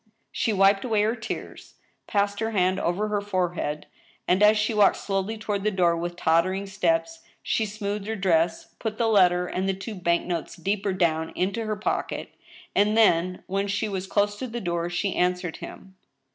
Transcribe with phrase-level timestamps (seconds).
[0.31, 1.75] She wiped away her tears,
[2.07, 3.85] passed her hand over her forehead,
[4.27, 8.73] and, as she walked slowly toward the door with tottering steps, she smoothed her dress,
[8.79, 12.33] put the letter and the two bank notes deeper down into her pocket,
[12.75, 15.93] and then, when she was close to the door, she answered him.